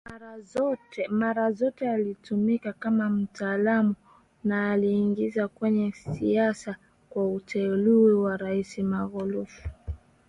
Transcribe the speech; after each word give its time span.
mara 1.09 1.51
zote 1.51 1.89
alitumika 1.89 2.73
kama 2.73 3.09
mtaalamu 3.09 3.95
na 4.43 4.71
aliingia 4.71 5.47
kwenye 5.47 5.91
siasa 5.91 6.75
kwa 7.09 7.29
kuteuliwa 7.31 8.31
na 8.31 8.37
Rais 8.37 8.77
Magufuli 8.79 9.47